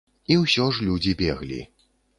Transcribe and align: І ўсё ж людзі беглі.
І 0.35 0.37
ўсё 0.43 0.65
ж 0.79 0.87
людзі 0.89 1.13
беглі. 1.21 1.61